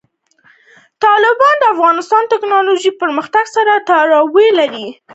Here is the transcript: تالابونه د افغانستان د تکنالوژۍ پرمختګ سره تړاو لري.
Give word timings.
تالابونه 1.01 1.55
د 1.57 1.63
افغانستان 1.75 2.21
د 2.25 2.29
تکنالوژۍ 2.33 2.91
پرمختګ 3.01 3.45
سره 3.55 3.71
تړاو 3.87 4.27
لري. 4.59 4.87